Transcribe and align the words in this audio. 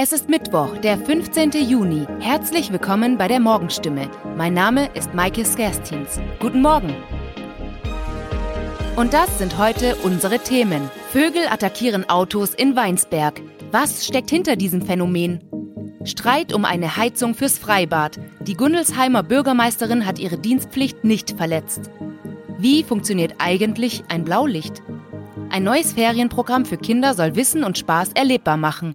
Es 0.00 0.12
ist 0.12 0.28
Mittwoch, 0.28 0.76
der 0.76 0.96
15. 0.96 1.50
Juni. 1.68 2.06
Herzlich 2.20 2.70
willkommen 2.70 3.18
bei 3.18 3.26
der 3.26 3.40
Morgenstimme. 3.40 4.08
Mein 4.36 4.54
Name 4.54 4.88
ist 4.94 5.12
Maike 5.12 5.44
Skerstins. 5.44 6.20
Guten 6.38 6.62
Morgen. 6.62 6.94
Und 8.94 9.12
das 9.12 9.38
sind 9.38 9.58
heute 9.58 9.96
unsere 10.04 10.38
Themen. 10.38 10.88
Vögel 11.10 11.48
attackieren 11.50 12.08
Autos 12.08 12.54
in 12.54 12.76
Weinsberg. 12.76 13.42
Was 13.72 14.06
steckt 14.06 14.30
hinter 14.30 14.54
diesem 14.54 14.82
Phänomen? 14.82 15.42
Streit 16.04 16.52
um 16.52 16.64
eine 16.64 16.96
Heizung 16.96 17.34
fürs 17.34 17.58
Freibad. 17.58 18.20
Die 18.42 18.54
Gundelsheimer 18.54 19.24
Bürgermeisterin 19.24 20.06
hat 20.06 20.20
ihre 20.20 20.38
Dienstpflicht 20.38 21.02
nicht 21.02 21.32
verletzt. 21.32 21.90
Wie 22.56 22.84
funktioniert 22.84 23.34
eigentlich 23.38 24.04
ein 24.08 24.22
Blaulicht? 24.22 24.80
Ein 25.50 25.64
neues 25.64 25.94
Ferienprogramm 25.94 26.66
für 26.66 26.76
Kinder 26.76 27.14
soll 27.14 27.34
Wissen 27.34 27.64
und 27.64 27.78
Spaß 27.78 28.12
erlebbar 28.12 28.58
machen. 28.58 28.94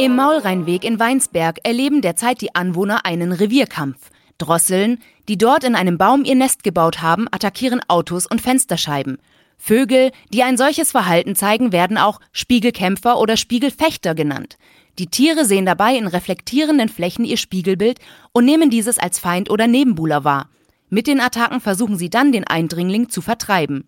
Im 0.00 0.16
Maulrheinweg 0.16 0.84
in 0.84 0.98
Weinsberg 0.98 1.58
erleben 1.62 2.00
derzeit 2.00 2.40
die 2.40 2.54
Anwohner 2.54 3.04
einen 3.04 3.32
Revierkampf. 3.32 3.98
Drosseln, 4.38 4.98
die 5.28 5.36
dort 5.36 5.62
in 5.62 5.74
einem 5.74 5.98
Baum 5.98 6.24
ihr 6.24 6.36
Nest 6.36 6.62
gebaut 6.62 7.02
haben, 7.02 7.26
attackieren 7.30 7.82
Autos 7.86 8.24
und 8.24 8.40
Fensterscheiben. 8.40 9.18
Vögel, 9.58 10.10
die 10.32 10.42
ein 10.42 10.56
solches 10.56 10.92
Verhalten 10.92 11.36
zeigen, 11.36 11.70
werden 11.70 11.98
auch 11.98 12.18
Spiegelkämpfer 12.32 13.18
oder 13.18 13.36
Spiegelfechter 13.36 14.14
genannt. 14.14 14.56
Die 14.98 15.08
Tiere 15.08 15.44
sehen 15.44 15.66
dabei 15.66 15.94
in 15.94 16.06
reflektierenden 16.06 16.88
Flächen 16.88 17.26
ihr 17.26 17.36
Spiegelbild 17.36 17.98
und 18.32 18.46
nehmen 18.46 18.70
dieses 18.70 18.98
als 18.98 19.18
Feind 19.18 19.50
oder 19.50 19.66
Nebenbuhler 19.66 20.24
wahr. 20.24 20.48
Mit 20.88 21.08
den 21.08 21.20
Attacken 21.20 21.60
versuchen 21.60 21.98
sie 21.98 22.08
dann, 22.08 22.32
den 22.32 22.46
Eindringling 22.46 23.10
zu 23.10 23.20
vertreiben. 23.20 23.84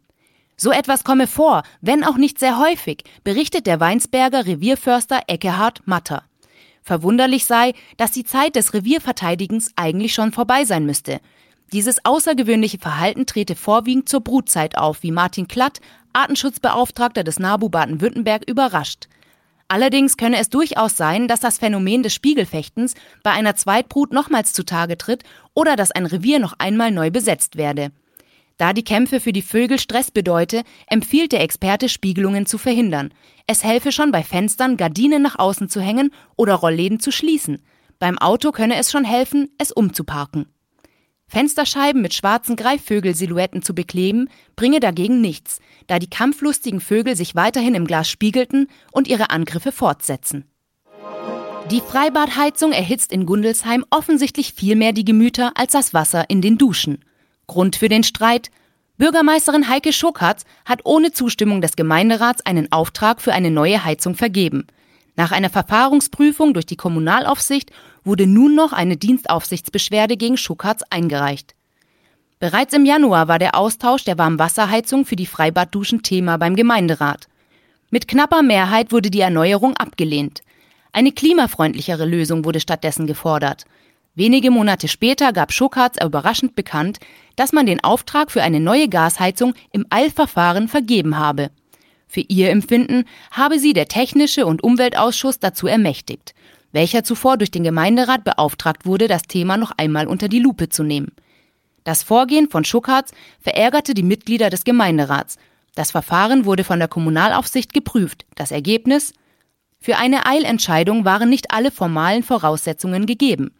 So 0.57 0.71
etwas 0.71 1.05
komme 1.05 1.27
vor, 1.27 1.63
wenn 1.81 2.05
auch 2.05 2.17
nicht 2.17 2.39
sehr 2.39 2.59
häufig, 2.59 3.05
berichtet 3.25 3.67
der 3.67 3.81
Weinsberger 3.81 4.47
Revierförster 4.47 5.23
Eckehard 5.27 5.87
Matter. 5.87 6.25
Verwunderlich 6.83 7.45
sei, 7.45 7.75
dass 7.97 8.11
die 8.11 8.25
Zeit 8.25 8.57
des 8.57 8.75
Revierverteidigens 8.75 9.73
eigentlich 9.77 10.15
schon 10.15 10.33
vorbei 10.33 10.65
sein 10.65 10.85
müsste. 10.85 11.21
Dieses 11.73 12.05
außergewöhnliche 12.05 12.79
Verhalten 12.79 13.25
trete 13.25 13.57
vorwiegend 13.57 14.09
zur 14.09 14.21
Brutzeit 14.21 14.77
auf, 14.77 15.03
wie 15.03 15.11
Martin 15.11 15.49
Klatt, 15.49 15.81
Artenschutzbeauftragter 16.13 17.25
des 17.25 17.39
NABU 17.39 17.71
Baden-Württemberg, 17.71 18.49
überrascht. 18.49 19.09
Allerdings 19.69 20.19
könne 20.19 20.37
es 20.37 20.51
durchaus 20.51 20.99
sein, 20.99 21.29
dass 21.29 21.41
das 21.41 21.57
Phänomen 21.57 22.03
des 22.03 22.13
Spiegelfechtens 22.13 22.95
bei 23.23 23.31
einer 23.31 23.57
Zweitbrut 23.57 24.13
nochmals 24.13 24.53
zutage 24.53 24.99
tritt 24.99 25.23
oder 25.55 25.77
dass 25.77 25.93
ein 25.93 26.05
Revier 26.05 26.41
noch 26.41 26.55
einmal 26.59 26.91
neu 26.91 27.11
besetzt 27.11 27.57
werde. 27.57 27.91
Da 28.59 28.73
die 28.73 28.85
Kämpfe 28.85 29.21
für 29.21 29.33
die 29.33 29.43
Vögel 29.43 29.79
Stress 29.79 30.11
bedeute, 30.11 30.63
empfiehlt 30.87 31.33
der 31.33 31.43
Experte, 31.43 31.89
Spiegelungen 31.89 32.47
zu 32.47 32.59
verhindern. 32.59 33.13
Es 33.47 33.65
helfe 33.65 33.93
schon 33.93 34.13
bei 34.13 34.23
Fenstern, 34.23 34.77
Gardinen 34.77 35.23
nach 35.23 35.39
außen 35.39 35.69
zu 35.69 35.81
hängen 35.81 36.11
oder 36.37 36.55
Rollläden 36.55 37.01
zu 37.01 37.11
schließen. 37.11 37.63
Beim 37.99 38.19
Auto 38.19 38.53
könne 38.53 38.77
es 38.77 38.91
schon 38.91 39.05
helfen, 39.05 39.49
es 39.59 39.73
umzuparken. 39.73 40.47
Fensterscheiben 41.33 42.03
mit 42.03 42.13
schwarzen 42.13 42.57
Greifvögelsilhouetten 42.57 43.63
zu 43.63 43.75
bekleben, 43.75 44.29
bringe 44.55 44.81
dagegen 44.81 45.23
nichts, 45.23 45.61
da 45.87 45.99
die 45.99 46.11
kampflustigen 46.11 46.81
Vögel 46.81 47.17
sich 47.17 47.35
weiterhin 47.35 47.75
im 47.75 47.87
Glas 47.87 48.11
spiegelten 48.11 48.69
und 48.91 49.09
ihre 49.09 49.31
Angriffe 49.31 49.73
fortsetzen. 49.73 50.45
Die 51.71 51.81
Freibadheizung 51.81 52.73
erhitzt 52.73 53.13
in 53.13 53.25
Gundelsheim 53.25 53.87
offensichtlich 53.89 54.53
viel 54.53 54.77
mehr 54.77 54.93
die 54.93 55.07
Gemüter 55.07 55.53
als 55.55 55.73
das 55.73 55.95
Wasser 55.95 56.29
in 56.29 56.43
den 56.43 56.59
Duschen. 56.59 57.03
Grund 57.53 57.77
für 57.77 57.91
den 57.91 58.03
Streit? 58.03 58.51
Bürgermeisterin 58.97 59.69
Heike 59.69 59.93
Schokatz 59.93 60.45
hat 60.65 60.81
ohne 60.85 61.13
Zustimmung 61.13 61.61
des 61.61 61.77
Gemeinderats 61.77 62.47
einen 62.47 62.73
Auftrag 62.73 63.21
für 63.21 63.35
eine 63.35 63.51
neue 63.51 63.85
Heizung 63.85 64.15
vergeben. 64.15 64.67
Nach 65.17 65.33
einer 65.33 65.51
Verfahrensprüfung 65.51 66.55
durch 66.55 66.65
die 66.65 66.77
Kommunalaufsicht 66.77 67.71
wurde 68.05 68.27
nun 68.27 68.55
noch 68.55 68.73
eine 68.73 68.97
Dienstaufsichtsbeschwerde 68.97 70.17
gegen 70.17 70.39
Schokatz 70.39 70.81
eingereicht. 70.89 71.55
Bereits 72.39 72.73
im 72.73 72.87
Januar 72.87 73.29
war 73.29 73.39
der 73.39 73.55
Austausch 73.55 74.05
der 74.05 74.17
Warmwasserheizung 74.17 75.05
für 75.05 75.17
die 75.17 75.27
Freibadduschen 75.27 76.03
Thema 76.03 76.39
beim 76.39 76.57
Gemeinderat. 76.57 77.29
Mit 77.91 78.09
knapper 78.09 78.41
Mehrheit 78.41 78.93
wurde 78.93 79.11
die 79.11 79.21
Erneuerung 79.21 79.77
abgelehnt. 79.77 80.41
Eine 80.91 81.13
klimafreundlichere 81.13 82.07
Lösung 82.07 82.47
wurde 82.47 82.61
stattdessen 82.61 83.07
gefordert. 83.07 83.67
Wenige 84.15 84.51
Monate 84.51 84.89
später 84.89 85.33
gab 85.33 85.53
Schokatz 85.53 85.97
überraschend 86.03 86.55
bekannt, 86.55 86.99
dass 87.37 87.53
man 87.53 87.65
den 87.65 87.83
Auftrag 87.83 88.31
für 88.31 88.43
eine 88.43 88.61
neue 88.61 88.89
Gasheizung 88.89 89.55
im 89.73 89.87
Eilverfahren 89.89 90.69
vergeben 90.69 91.17
habe. 91.17 91.51
Für 92.09 92.21
ihr 92.21 92.51
Empfinden 92.51 93.05
habe 93.31 93.59
sie 93.59 93.73
der 93.73 93.89
Technische 93.89 94.45
und 94.45 94.63
Umweltausschuss 94.63 95.39
dazu 95.39 95.67
ermächtigt, 95.67 96.35
welcher 96.73 97.05
zuvor 97.05 97.39
durch 97.39 97.51
den 97.51 97.65
Gemeinderat 97.65 98.23
beauftragt 98.23 98.85
wurde, 98.85 99.09
das 99.09 99.23
Thema 99.23 99.57
noch 99.57 99.71
einmal 99.79 100.07
unter 100.07 100.29
die 100.29 100.41
Lupe 100.41 100.69
zu 100.69 100.83
nehmen. 100.83 101.13
Das 101.85 102.03
Vorgehen 102.03 102.51
von 102.51 102.67
Schuckartz 102.67 103.13
verärgerte 103.41 103.95
die 103.95 104.03
Mitglieder 104.03 104.51
des 104.51 104.65
Gemeinderats. 104.65 105.39
Das 105.75 105.91
Verfahren 105.91 106.45
wurde 106.45 106.65
von 106.65 106.79
der 106.79 106.89
Kommunalaufsicht 106.89 107.73
geprüft. 107.73 108.27
Das 108.35 108.51
Ergebnis? 108.51 109.15
Für 109.81 109.97
eine 109.97 110.27
Eilentscheidung 110.27 111.07
waren 111.07 111.31
nicht 111.31 111.51
alle 111.51 111.71
formalen 111.71 112.23
Voraussetzungen 112.23 113.07
gegeben. 113.07 113.53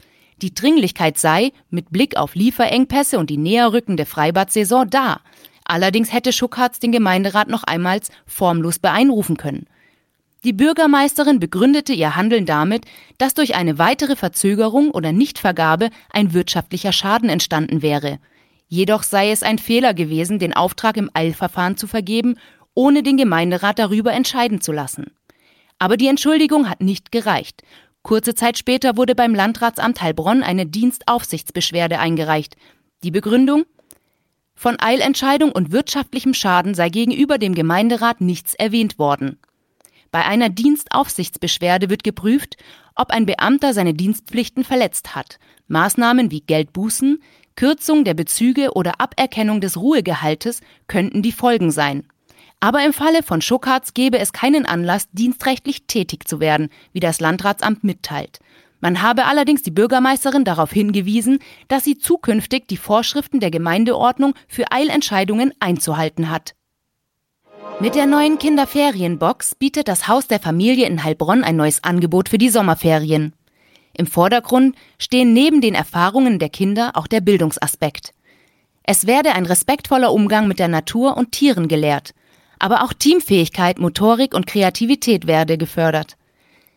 Die 0.43 0.53
Dringlichkeit 0.53 1.19
sei, 1.19 1.53
mit 1.71 1.91
Blick 1.91 2.17
auf 2.17 2.35
Lieferengpässe 2.35 3.21
und 3.21 3.31
die 3.31 3.37
näherrückende 3.37 4.07
Freibadsaison, 4.07 4.91
da. 4.91 5.21
Allerdings 5.65 6.13
hätte 6.13 6.33
Schuckhartz 6.33 6.81
den 6.81 6.91
Gemeinderat 6.91 7.49
noch 7.49 7.63
einmal 7.63 8.01
formlos 8.27 8.81
beeinrufen 8.81 9.37
können. 9.37 9.67
Die 10.43 10.53
Bürgermeisterin 10.53 11.39
begründete 11.39 11.93
ihr 11.93 12.17
Handeln 12.17 12.47
damit, 12.47 12.87
dass 13.19 13.35
durch 13.35 13.55
eine 13.55 13.79
weitere 13.79 14.17
Verzögerung 14.17 14.91
oder 14.91 15.13
Nichtvergabe 15.13 15.91
ein 16.13 16.35
wirtschaftlicher 16.35 16.91
Schaden 16.91 17.29
entstanden 17.29 17.81
wäre. 17.81 18.19
Jedoch 18.67 19.05
sei 19.05 19.31
es 19.31 19.45
ein 19.45 19.59
Fehler 19.59 19.95
gewesen, 19.95 20.41
den 20.41 20.55
Auftrag 20.55 20.97
im 20.97 21.11
Eilverfahren 21.15 21.77
zu 21.77 21.87
vergeben, 21.87 22.35
ohne 22.75 23.05
den 23.05 23.17
Gemeinderat 23.17 23.79
darüber 23.79 24.13
entscheiden 24.13 24.61
zu 24.61 24.73
lassen. 24.73 25.13
Aber 25.79 25.97
die 25.97 26.09
Entschuldigung 26.09 26.69
hat 26.69 26.81
nicht 26.81 27.13
gereicht. 27.13 27.63
Kurze 28.03 28.35
Zeit 28.35 28.59
später 28.59 28.97
wurde 28.97 29.15
beim 29.15 29.35
Landratsamt 29.35 30.03
Heilbronn 30.03 30.43
eine 30.43 30.67
Dienstaufsichtsbeschwerde 30.67 31.99
eingereicht. 31.99 32.57
Die 33.05 33.13
Begründung? 33.13 33.65
Von 34.55 34.79
Eilentscheidung 34.81 35.53
und 35.53 35.73
wirtschaftlichem 35.73 36.35
Schaden 36.35 36.75
sei 36.75 36.89
gegenüber 36.89 37.39
dem 37.39 37.55
Gemeinderat 37.55 38.21
nichts 38.21 38.55
erwähnt 38.55 38.99
worden. 38.99 39.39
Bei 40.11 40.25
einer 40.27 40.51
Dienstaufsichtsbeschwerde 40.51 41.91
wird 41.91 42.05
geprüft, 42.05 42.57
ob 42.95 43.11
ein 43.11 43.25
Beamter 43.25 43.73
seine 43.73 43.95
Dienstpflichten 43.95 44.63
verletzt 44.63 45.15
hat. 45.15 45.39
Maßnahmen 45.69 46.31
wie 46.31 46.43
Geldbußen, 46.43 47.23
Kürzung 47.57 48.05
der 48.05 48.15
Bezüge 48.15 48.73
oder 48.73 49.01
Aberkennung 49.01 49.61
des 49.61 49.77
Ruhegehaltes 49.77 50.61
könnten 50.87 51.23
die 51.23 51.33
Folgen 51.33 51.71
sein. 51.71 52.07
Aber 52.63 52.85
im 52.85 52.93
Falle 52.93 53.25
von 53.25 53.43
Schuckartz 53.43 53.93
gäbe 53.93 54.21
es 54.21 54.33
keinen 54.33 54.67
Anlass, 54.67 55.09
dienstrechtlich 55.11 55.89
tätig 55.89 56.29
zu 56.29 56.39
werden, 56.39 56.69
wie 56.93 57.01
das 57.01 57.19
Landratsamt 57.19 57.83
mitteilt. 57.83 58.39
Man 58.81 59.03
habe 59.03 59.25
allerdings 59.25 59.63
die 59.63 59.73
Bürgermeisterin 59.73 60.45
darauf 60.45 60.71
hingewiesen, 60.71 61.41
dass 61.67 61.83
sie 61.83 61.99
zukünftig 61.99 62.69
die 62.69 62.77
Vorschriften 62.77 63.41
der 63.41 63.51
Gemeindeordnung 63.51 64.35
für 64.47 64.71
Eilentscheidungen 64.71 65.53
einzuhalten 65.59 66.31
hat. 66.31 66.55
Mit 67.81 67.97
der 67.97 68.07
neuen 68.07 68.39
Kinderferienbox 68.39 69.57
bietet 69.57 69.89
das 69.89 70.07
Haus 70.07 70.29
der 70.29 70.39
Familie 70.39 70.87
in 70.87 71.03
Heilbronn 71.03 71.43
ein 71.43 71.57
neues 71.57 71.83
Angebot 71.83 72.29
für 72.29 72.39
die 72.39 72.49
Sommerferien. 72.49 73.33
Im 73.93 74.07
Vordergrund 74.07 74.77
stehen 75.01 75.33
neben 75.33 75.61
den 75.61 75.75
Erfahrungen 75.75 76.39
der 76.39 76.49
Kinder 76.49 76.93
auch 76.95 77.09
der 77.09 77.23
Bildungsaspekt. 77.23 78.15
Es 78.85 79.09
werde 79.09 79.33
ein 79.33 79.47
respektvoller 79.47 80.13
Umgang 80.13 80.47
mit 80.47 80.61
der 80.61 80.69
Natur 80.69 81.17
und 81.17 81.33
Tieren 81.33 81.67
gelehrt. 81.67 82.15
Aber 82.63 82.85
auch 82.85 82.93
Teamfähigkeit, 82.93 83.81
Motorik 83.81 84.35
und 84.35 84.47
Kreativität 84.47 85.27
werde 85.27 85.59
gefördert. 85.59 86.17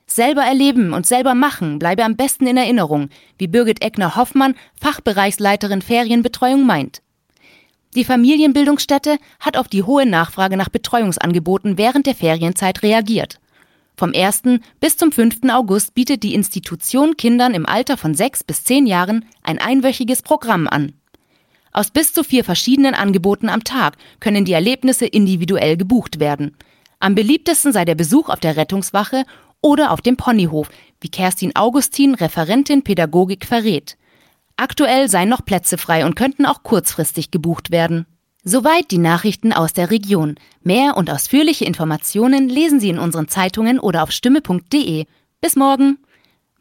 Selber 0.07 0.41
erleben 0.41 0.94
und 0.94 1.06
selber 1.06 1.35
machen 1.35 1.78
bleibe 1.78 2.03
am 2.03 2.16
besten 2.16 2.47
in 2.47 2.58
Erinnerung, 2.58 3.09
wie 3.37 3.46
Birgit 3.46 3.84
Eckner-Hoffmann, 3.84 4.55
Fachbereichsleiterin 4.82 5.84
Ferienbetreuung 5.84 6.66
meint. 6.66 7.03
Die 7.93 8.03
Familienbildungsstätte 8.03 9.20
hat 9.40 9.58
auf 9.58 9.67
die 9.67 9.84
hohe 9.84 10.08
Nachfrage 10.08 10.58
nach 10.58 10.70
Betreuungsangeboten 10.70 11.78
während 11.78 12.08
der 12.08 12.16
Ferienzeit 12.16 12.82
reagiert. 12.82 13.40
Vom 13.96 14.11
1. 14.11 14.41
bis 14.79 14.97
zum 14.97 15.11
5. 15.11 15.41
August 15.52 15.93
bietet 15.93 16.23
die 16.23 16.34
Institution 16.34 17.16
Kindern 17.16 17.53
im 17.53 17.67
Alter 17.67 17.96
von 17.96 18.16
6 18.16 18.43
bis 18.43 18.64
10 18.64 18.87
Jahren 18.87 19.26
ein 19.43 19.59
einwöchiges 19.59 20.23
Programm 20.23 20.67
an. 20.67 20.93
Aus 21.75 21.91
bis 21.91 22.13
zu 22.13 22.23
vier 22.23 22.45
verschiedenen 22.45 22.93
Angeboten 22.93 23.49
am 23.49 23.66
Tag 23.66 23.97
können 24.22 24.45
die 24.45 24.53
Erlebnisse 24.53 25.05
individuell 25.05 25.75
gebucht 25.75 26.22
werden. 26.22 26.55
Am 27.01 27.16
beliebtesten 27.16 27.73
sei 27.73 27.83
der 27.83 27.95
Besuch 27.95 28.29
auf 28.29 28.39
der 28.39 28.55
Rettungswache 28.55 29.25
oder 29.59 29.91
auf 29.91 29.99
dem 29.99 30.16
Ponyhof, 30.16 30.69
wie 31.01 31.09
Kerstin 31.09 31.53
Augustin, 31.53 32.16
Referentin 32.16 32.83
Pädagogik, 32.83 33.45
verrät. 33.45 33.97
Aktuell 34.55 35.09
seien 35.09 35.27
noch 35.27 35.43
Plätze 35.43 35.77
frei 35.77 36.05
und 36.05 36.16
könnten 36.16 36.45
auch 36.45 36.63
kurzfristig 36.63 37.29
gebucht 37.29 37.72
werden. 37.72 38.05
Soweit 38.45 38.89
die 38.91 38.97
Nachrichten 38.97 39.51
aus 39.51 39.73
der 39.73 39.91
Region. 39.91 40.35
Mehr 40.63 40.95
und 40.95 41.09
ausführliche 41.09 41.66
Informationen 41.66 42.47
lesen 42.47 42.79
Sie 42.79 42.89
in 42.89 42.99
unseren 42.99 43.27
Zeitungen 43.27 43.81
oder 43.81 44.03
auf 44.03 44.11
stimme.de. 44.11 45.07
Bis 45.41 45.55
morgen. 45.57 45.97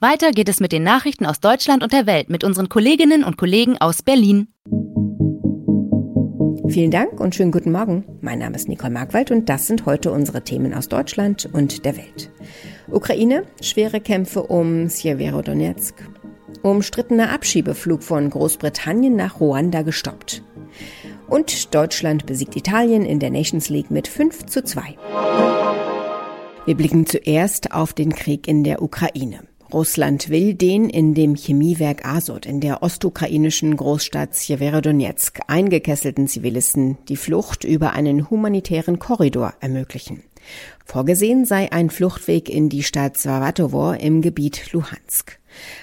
Weiter 0.00 0.32
geht 0.32 0.49
es 0.49 0.58
mit 0.58 0.72
den 0.72 0.82
Nachrichten 0.82 1.25
aus 1.25 1.38
Deutschland 1.38 1.84
und 1.84 1.93
der 1.93 2.06
Welt 2.06 2.31
mit 2.31 2.43
unseren 2.43 2.69
Kolleginnen 2.69 3.22
und 3.22 3.38
Kollegen 3.38 3.81
aus 3.81 4.02
Berlin. 4.02 4.49
Vielen 6.75 6.91
Dank 6.91 7.21
und 7.21 7.37
schönen 7.37 7.53
guten 7.53 7.71
Morgen. 7.71 8.03
Mein 8.21 8.41
Name 8.41 8.56
ist 8.56 8.69
Nicole 8.69 8.93
Markwald 8.93 9.31
und 9.31 9.49
das 9.49 9.69
sind 9.69 9.87
heute 9.87 10.11
unsere 10.11 10.43
Themen 10.43 10.75
aus 10.75 10.88
Deutschland 10.88 11.49
und 11.53 11.85
der 11.85 11.97
Welt. 11.97 12.32
Ukraine, 12.91 13.44
schwere 13.62 14.00
Kämpfe 14.00 14.43
um 14.43 14.91
Sjeverodonetsk. 14.91 15.94
Umstrittener 16.62 17.31
Abschiebeflug 17.31 18.03
von 18.03 18.29
Großbritannien 18.29 19.15
nach 19.15 19.38
Ruanda 19.38 19.82
gestoppt. 19.82 20.43
Und 21.29 21.73
Deutschland 21.76 22.26
besiegt 22.26 22.56
Italien 22.56 23.05
in 23.05 23.21
der 23.21 23.31
Nations 23.31 23.69
League 23.69 23.93
mit 23.93 24.09
5 24.09 24.47
zu 24.47 24.65
2. 24.65 24.97
Wir 26.67 26.75
blicken 26.75 27.06
zuerst 27.06 27.71
auf 27.71 27.93
den 27.93 28.17
Krieg 28.17 28.49
in 28.49 28.65
der 28.65 28.82
Ukraine. 28.82 29.44
Russland 29.75 30.29
will 30.29 30.55
den 30.55 30.88
in 30.88 31.15
dem 31.15 31.35
Chemiewerk 31.35 32.06
Azot 32.06 32.47
in 32.47 32.61
der 32.61 32.85
ostukrainischen 32.85 33.76
Großstadt 33.76 34.37
Sjeverodonetsk 34.37 35.41
eingekesselten 35.49 36.29
Zivilisten 36.29 36.97
die 37.09 37.17
Flucht 37.17 37.65
über 37.65 37.93
einen 37.93 38.31
humanitären 38.31 39.00
Korridor 39.00 39.55
ermöglichen. 39.59 40.23
Vorgesehen 40.85 41.45
sei 41.45 41.73
ein 41.73 41.91
Fluchtweg 41.91 42.49
in 42.49 42.69
die 42.69 42.83
Stadt 42.83 43.17
Svavatovo 43.17 43.93
im 43.93 44.23
Gebiet 44.23 44.73
Luhansk. 44.73 45.39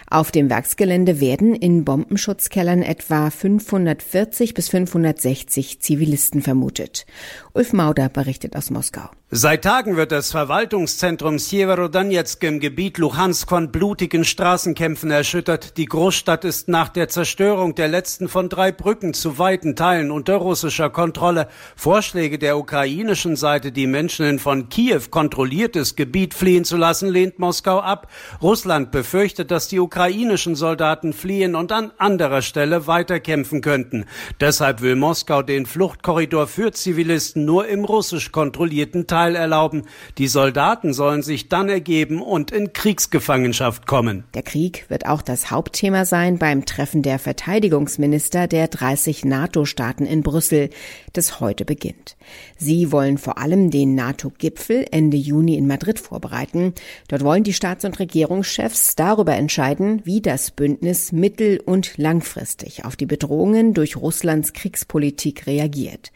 Auf 0.09 0.31
dem 0.31 0.49
Werksgelände 0.49 1.19
werden 1.19 1.55
in 1.55 1.85
Bombenschutzkellern 1.85 2.81
etwa 2.81 3.29
540 3.29 4.53
bis 4.53 4.69
560 4.69 5.79
Zivilisten 5.79 6.41
vermutet. 6.41 7.05
Ulf 7.53 7.73
Mauder 7.73 8.09
berichtet 8.09 8.55
aus 8.55 8.69
Moskau. 8.69 9.09
Seit 9.33 9.63
Tagen 9.63 9.95
wird 9.95 10.11
das 10.11 10.31
Verwaltungszentrum 10.31 11.39
Sjeverodonetsk 11.39 12.43
im 12.43 12.59
Gebiet 12.59 12.97
Luhansk 12.97 13.47
von 13.47 13.71
blutigen 13.71 14.25
Straßenkämpfen 14.25 15.09
erschüttert. 15.09 15.77
Die 15.77 15.85
Großstadt 15.85 16.43
ist 16.43 16.67
nach 16.67 16.89
der 16.89 17.07
Zerstörung 17.07 17.73
der 17.73 17.87
letzten 17.87 18.27
von 18.27 18.49
drei 18.49 18.73
Brücken 18.73 19.13
zu 19.13 19.39
weiten 19.39 19.77
Teilen 19.77 20.11
unter 20.11 20.35
russischer 20.35 20.89
Kontrolle. 20.89 21.47
Vorschläge 21.77 22.39
der 22.39 22.57
ukrainischen 22.57 23.37
Seite, 23.37 23.71
die 23.71 23.87
Menschen 23.87 24.37
von 24.37 24.67
Kiew 24.67 24.90
kontrolliertes 24.99 25.95
Gebiet 25.95 26.33
fliehen 26.33 26.65
zu 26.65 26.77
lassen, 26.77 27.09
lehnt 27.09 27.39
Moskau 27.39 27.79
ab. 27.79 28.07
Russland 28.41 28.91
befürchtet, 28.91 29.51
dass 29.51 29.67
die 29.67 29.79
ukrainischen 29.79 30.55
Soldaten 30.55 31.13
fliehen 31.13 31.55
und 31.55 31.71
an 31.71 31.91
anderer 31.97 32.41
Stelle 32.41 32.87
weiterkämpfen 32.87 33.61
könnten. 33.61 34.05
Deshalb 34.39 34.81
will 34.81 34.95
Moskau 34.95 35.41
den 35.41 35.65
Fluchtkorridor 35.65 36.47
für 36.47 36.71
Zivilisten 36.71 37.45
nur 37.45 37.67
im 37.67 37.85
russisch 37.85 38.31
kontrollierten 38.31 39.07
Teil 39.07 39.35
erlauben. 39.35 39.83
Die 40.17 40.27
Soldaten 40.27 40.93
sollen 40.93 41.21
sich 41.21 41.49
dann 41.49 41.69
ergeben 41.69 42.21
und 42.21 42.51
in 42.51 42.73
Kriegsgefangenschaft 42.73 43.87
kommen. 43.87 44.25
Der 44.33 44.43
Krieg 44.43 44.85
wird 44.89 45.05
auch 45.05 45.21
das 45.21 45.51
Hauptthema 45.51 46.05
sein 46.05 46.37
beim 46.37 46.65
Treffen 46.65 47.01
der 47.01 47.19
Verteidigungsminister 47.19 48.47
der 48.47 48.67
30 48.67 49.25
NATO-Staaten 49.25 50.05
in 50.05 50.23
Brüssel, 50.23 50.69
das 51.13 51.39
heute 51.39 51.65
beginnt. 51.65 52.17
Sie 52.57 52.91
wollen 52.91 53.17
vor 53.17 53.37
allem 53.37 53.71
den 53.71 53.95
NATO-Gipfel 53.95 54.80
Ende 54.91 55.17
Juni 55.17 55.55
in 55.55 55.67
Madrid 55.67 55.99
vorbereiten. 55.99 56.73
Dort 57.07 57.23
wollen 57.23 57.43
die 57.43 57.53
Staats- 57.53 57.85
und 57.85 57.99
Regierungschefs 57.99 58.95
darüber 58.95 59.35
entscheiden, 59.35 60.01
wie 60.03 60.21
das 60.21 60.51
Bündnis 60.51 61.11
mittel- 61.11 61.59
und 61.59 61.97
langfristig 61.97 62.85
auf 62.85 62.95
die 62.95 63.05
Bedrohungen 63.05 63.73
durch 63.73 63.97
Russlands 63.97 64.53
Kriegspolitik 64.53 65.47
reagiert. 65.47 66.11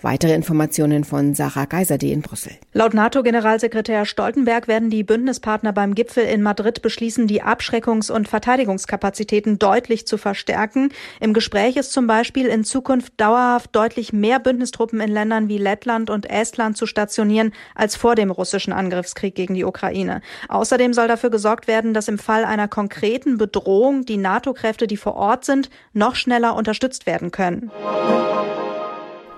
Weitere 0.00 0.34
Informationen 0.34 1.02
von 1.02 1.34
Sarah 1.34 1.64
Geiserde 1.64 2.06
in 2.06 2.22
Brüssel. 2.22 2.52
Laut 2.72 2.94
NATO-Generalsekretär 2.94 4.04
Stoltenberg 4.04 4.68
werden 4.68 4.90
die 4.90 5.02
Bündnispartner 5.02 5.72
beim 5.72 5.96
Gipfel 5.96 6.24
in 6.24 6.40
Madrid 6.42 6.82
beschließen, 6.82 7.26
die 7.26 7.42
Abschreckungs- 7.42 8.12
und 8.12 8.28
Verteidigungskapazitäten 8.28 9.58
deutlich 9.58 10.06
zu 10.06 10.16
verstärken. 10.16 10.90
Im 11.20 11.34
Gespräch 11.34 11.76
ist 11.76 11.92
zum 11.92 12.06
Beispiel 12.06 12.46
in 12.46 12.62
Zukunft 12.62 13.14
dauerhaft 13.16 13.74
deutlich 13.74 14.12
mehr 14.12 14.38
Bündnistruppen 14.38 15.00
in 15.00 15.10
Ländern 15.10 15.48
wie 15.48 15.58
Lettland 15.58 16.10
und 16.10 16.30
Estland 16.30 16.76
zu 16.76 16.86
stationieren 16.86 17.52
als 17.74 17.96
vor 17.96 18.07
dem 18.14 18.30
russischen 18.30 18.72
Angriffskrieg 18.72 19.34
gegen 19.34 19.54
die 19.54 19.64
Ukraine. 19.64 20.20
Außerdem 20.48 20.92
soll 20.92 21.08
dafür 21.08 21.30
gesorgt 21.30 21.66
werden, 21.66 21.94
dass 21.94 22.08
im 22.08 22.18
Fall 22.18 22.44
einer 22.44 22.68
konkreten 22.68 23.38
Bedrohung 23.38 24.04
die 24.04 24.16
NATO-Kräfte, 24.16 24.86
die 24.86 24.96
vor 24.96 25.16
Ort 25.16 25.44
sind, 25.44 25.70
noch 25.92 26.14
schneller 26.14 26.54
unterstützt 26.54 27.06
werden 27.06 27.30
können. 27.30 27.70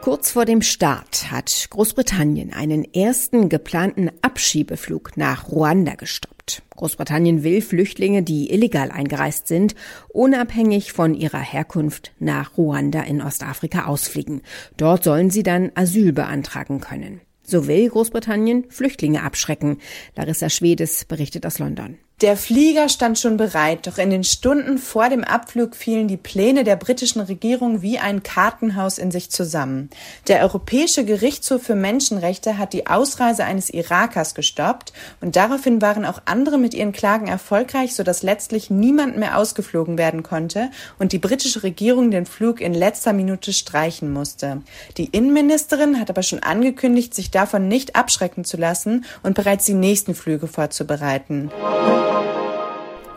Kurz 0.00 0.30
vor 0.30 0.46
dem 0.46 0.62
Start 0.62 1.30
hat 1.30 1.66
Großbritannien 1.68 2.54
einen 2.54 2.84
ersten 2.94 3.50
geplanten 3.50 4.10
Abschiebeflug 4.22 5.18
nach 5.18 5.50
Ruanda 5.50 5.94
gestoppt. 5.94 6.62
Großbritannien 6.74 7.44
will 7.44 7.60
Flüchtlinge, 7.60 8.22
die 8.22 8.50
illegal 8.50 8.90
eingereist 8.90 9.46
sind, 9.46 9.74
unabhängig 10.08 10.94
von 10.94 11.12
ihrer 11.12 11.40
Herkunft 11.40 12.12
nach 12.18 12.56
Ruanda 12.56 13.02
in 13.02 13.20
Ostafrika 13.20 13.84
ausfliegen. 13.84 14.40
Dort 14.78 15.04
sollen 15.04 15.28
sie 15.28 15.42
dann 15.42 15.70
Asyl 15.74 16.14
beantragen 16.14 16.80
können. 16.80 17.20
So 17.50 17.66
will 17.66 17.88
Großbritannien 17.88 18.70
Flüchtlinge 18.70 19.24
abschrecken. 19.24 19.78
Larissa 20.14 20.48
Schwedes 20.48 21.04
berichtet 21.04 21.44
aus 21.46 21.58
London. 21.58 21.98
Der 22.20 22.36
Flieger 22.36 22.90
stand 22.90 23.18
schon 23.18 23.38
bereit, 23.38 23.86
doch 23.86 23.96
in 23.96 24.10
den 24.10 24.24
Stunden 24.24 24.76
vor 24.76 25.08
dem 25.08 25.24
Abflug 25.24 25.74
fielen 25.74 26.06
die 26.06 26.18
Pläne 26.18 26.64
der 26.64 26.76
britischen 26.76 27.22
Regierung 27.22 27.80
wie 27.80 27.98
ein 27.98 28.22
Kartenhaus 28.22 28.98
in 28.98 29.10
sich 29.10 29.30
zusammen. 29.30 29.88
Der 30.28 30.42
Europäische 30.42 31.06
Gerichtshof 31.06 31.62
für 31.62 31.74
Menschenrechte 31.74 32.58
hat 32.58 32.74
die 32.74 32.86
Ausreise 32.86 33.44
eines 33.44 33.70
Irakers 33.70 34.34
gestoppt 34.34 34.92
und 35.22 35.34
daraufhin 35.34 35.80
waren 35.80 36.04
auch 36.04 36.20
andere 36.26 36.58
mit 36.58 36.74
ihren 36.74 36.92
Klagen 36.92 37.26
erfolgreich, 37.26 37.94
sodass 37.94 38.22
letztlich 38.22 38.68
niemand 38.68 39.16
mehr 39.16 39.38
ausgeflogen 39.38 39.96
werden 39.96 40.22
konnte 40.22 40.68
und 40.98 41.12
die 41.12 41.18
britische 41.18 41.62
Regierung 41.62 42.10
den 42.10 42.26
Flug 42.26 42.60
in 42.60 42.74
letzter 42.74 43.14
Minute 43.14 43.54
streichen 43.54 44.12
musste. 44.12 44.60
Die 44.98 45.06
Innenministerin 45.06 45.98
hat 45.98 46.10
aber 46.10 46.22
schon 46.22 46.42
angekündigt, 46.42 47.14
sich 47.14 47.30
davon 47.30 47.66
nicht 47.66 47.96
abschrecken 47.96 48.44
zu 48.44 48.58
lassen 48.58 49.06
und 49.22 49.34
bereits 49.34 49.64
die 49.64 49.72
nächsten 49.72 50.14
Flüge 50.14 50.48
vorzubereiten. 50.48 51.50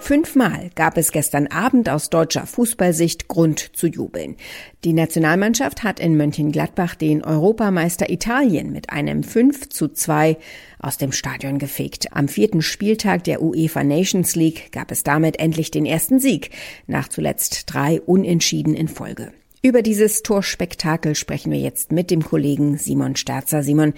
Fünfmal 0.04 0.69
gab 0.75 0.98
es 0.98 1.13
gestern 1.13 1.48
Abend 1.48 1.88
aus 1.88 2.10
deutscher 2.10 2.45
Fußballsicht 2.45 3.30
Grund 3.30 3.60
zu 3.74 3.88
jubeln. 3.88 4.36
Die 4.84 4.92
Nationalmannschaft 4.92 5.84
hat 5.84 6.01
in 6.01 6.18
Mönchengladbach 6.18 6.95
den 6.95 7.24
Europameister 7.24 8.10
Italien 8.10 8.74
mit 8.74 8.90
einem 8.90 9.24
5 9.24 9.69
zu 9.69 9.88
2 9.88 10.36
aus 10.78 10.98
dem 10.98 11.13
Stadion 11.13 11.57
gefegt. 11.57 12.13
Am 12.13 12.28
vierten 12.28 12.62
Spieltag 12.62 13.24
der 13.24 13.42
UEFA 13.42 13.86
Nations 13.86 14.36
League 14.36 14.74
gab 14.74 14.92
es 14.92 15.04
damit 15.04 15.39
endlich 15.39 15.72
den 15.72 15.86
ersten 15.86 16.19
Sieg, 16.19 16.50
nach 16.86 17.08
zuletzt 17.08 17.74
drei 17.74 18.01
Unentschieden 18.01 18.75
in 18.75 18.89
Folge. 18.89 19.32
Über 19.65 19.82
dieses 19.82 20.24
Torspektakel 20.24 21.15
sprechen 21.15 21.50
wir 21.50 21.58
jetzt 21.58 21.93
mit 21.93 22.12
dem 22.12 22.22
Kollegen 22.22 22.77
Simon 22.77 23.15
Sterzer. 23.15 23.63
Simon, 23.63 23.93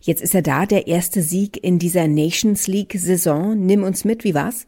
jetzt 0.00 0.22
ist 0.22 0.34
er 0.34 0.40
da, 0.40 0.64
der 0.64 0.86
erste 0.86 1.20
Sieg 1.20 1.62
in 1.62 1.78
dieser 1.78 2.08
Nations 2.08 2.66
League 2.66 2.94
Saison. 2.96 3.66
Nimm 3.66 3.82
uns 3.82 4.06
mit, 4.06 4.24
wie 4.24 4.32
war's? 4.32 4.66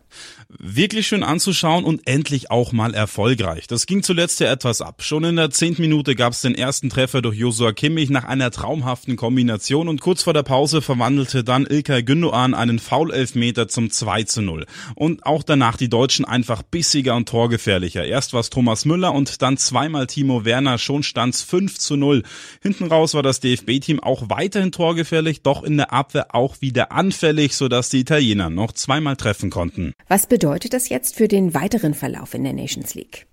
Wirklich 0.59 1.07
schön 1.07 1.23
anzuschauen 1.23 1.85
und 1.85 2.07
endlich 2.07 2.51
auch 2.51 2.73
mal 2.73 2.95
erfolgreich. 2.95 3.67
Das 3.67 3.87
ging 3.87 4.03
zuletzt 4.03 4.41
ja 4.41 4.53
etwas 4.53 4.83
ab. 4.83 5.03
Schon 5.03 5.25
in 5.25 5.37
der 5.37 5.51
zehnten 5.51 5.83
Minute 5.83 6.15
gab 6.15 6.33
es 6.35 6.43
den 6.43 6.55
ersten 6.55 6.91
Treffer 6.91 7.23
durch 7.23 7.37
Josua 7.37 7.73
Kimmich 7.73 8.11
nach 8.11 8.25
einer 8.25 8.51
traumhaften 8.51 9.17
Kombination 9.17 9.89
und 9.89 10.01
kurz 10.01 10.23
vor 10.23 10.35
der 10.35 10.43
Pause 10.43 10.83
verwandelte 10.83 11.43
dann 11.43 11.67
Ilkay 11.67 12.01
Gündoğan 12.01 12.55
einen 12.55 12.79
Foul-Elfmeter 12.79 13.69
zum 13.69 13.91
2 13.91 14.25
zu 14.25 14.43
0. 14.43 14.67
Und 14.95 15.25
auch 15.25 15.43
danach 15.43 15.77
die 15.77 15.89
Deutschen 15.89 16.25
einfach 16.25 16.63
bissiger 16.63 17.17
und 17.17 17.29
torgefährlicher. 17.29 18.05
Erst 18.05 18.33
war 18.35 18.41
es 18.41 18.51
Thomas 18.51 18.85
Müller 18.85 19.15
und 19.15 19.41
dann 19.41 19.57
zweimal 19.57 20.07
Timo 20.07 20.45
Werner, 20.45 20.79
schon 20.79 21.03
stand's 21.03 21.43
5 21.43 21.79
zu 21.79 21.97
0. 21.97 22.23
Hinten 22.63 22.87
raus 22.87 23.15
war 23.15 23.23
das 23.23 23.41
DFB-Team 23.41 24.01
auch 24.01 24.29
weiterhin 24.29 24.73
torgefährlich, 24.73 25.43
doch 25.43 25.63
in 25.63 25.77
der 25.79 25.93
Abwehr 25.93 26.35
auch 26.35 26.61
wieder 26.61 26.93
anfällig, 26.93 27.57
sodass 27.57 27.89
die 27.89 28.01
Italiener 28.01 28.51
noch 28.51 28.73
zweimal 28.73 29.17
treffen 29.17 29.51
konnten. 29.51 29.95
Was 30.09 30.27
bedeutet 30.43 30.73
das 30.73 30.89
jetzt 30.89 31.15
für 31.15 31.29
den 31.29 31.55
weiteren 31.55 31.95
Verlauf 31.95 32.35
in 32.35 32.43
der 32.43 32.53
Nations 32.53 32.97
League? 32.97 33.27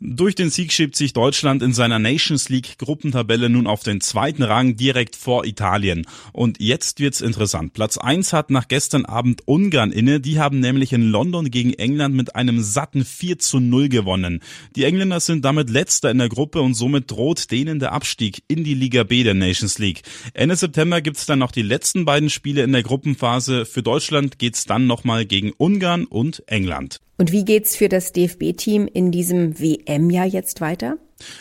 Durch 0.00 0.34
den 0.34 0.50
Sieg 0.50 0.72
schiebt 0.72 0.96
sich 0.96 1.12
Deutschland 1.12 1.62
in 1.62 1.72
seiner 1.72 1.98
Nations 1.98 2.48
League 2.48 2.78
Gruppentabelle 2.78 3.48
nun 3.48 3.66
auf 3.66 3.82
den 3.82 4.00
zweiten 4.00 4.42
Rang 4.42 4.76
direkt 4.76 5.16
vor 5.16 5.44
Italien. 5.44 6.06
Und 6.32 6.60
jetzt 6.60 7.00
wird's 7.00 7.20
interessant. 7.20 7.72
Platz 7.72 7.98
eins 7.98 8.32
hat 8.32 8.50
nach 8.50 8.68
gestern 8.68 9.04
Abend 9.04 9.42
Ungarn 9.46 9.92
inne. 9.92 10.20
Die 10.20 10.38
haben 10.38 10.60
nämlich 10.60 10.92
in 10.92 11.10
London 11.10 11.50
gegen 11.50 11.72
England 11.72 12.14
mit 12.14 12.36
einem 12.36 12.62
satten 12.62 13.04
4 13.04 13.38
zu 13.38 13.60
0 13.60 13.88
gewonnen. 13.88 14.40
Die 14.74 14.84
Engländer 14.84 15.20
sind 15.20 15.44
damit 15.44 15.70
letzter 15.70 16.10
in 16.10 16.18
der 16.18 16.28
Gruppe 16.28 16.60
und 16.60 16.74
somit 16.74 17.10
droht 17.10 17.50
denen 17.50 17.78
der 17.78 17.92
Abstieg 17.92 18.42
in 18.48 18.64
die 18.64 18.74
Liga 18.74 19.04
B 19.04 19.22
der 19.22 19.34
Nations 19.34 19.78
League. 19.78 20.02
Ende 20.34 20.56
September 20.56 21.00
gibt's 21.00 21.26
dann 21.26 21.38
noch 21.38 21.52
die 21.52 21.62
letzten 21.62 22.04
beiden 22.04 22.30
Spiele 22.30 22.62
in 22.62 22.72
der 22.72 22.82
Gruppenphase. 22.82 23.64
Für 23.66 23.82
Deutschland 23.82 24.38
geht's 24.38 24.64
dann 24.64 24.86
nochmal 24.86 25.26
gegen 25.26 25.52
Ungarn 25.52 26.04
und 26.04 26.42
England. 26.46 27.00
Und 27.18 27.32
wie 27.32 27.44
geht's 27.44 27.76
für 27.76 27.88
das 27.88 28.12
DFB-Team 28.12 28.88
in 28.92 29.10
diesem 29.10 29.58
WM-Jahr 29.58 30.26
jetzt 30.26 30.60
weiter? 30.60 30.98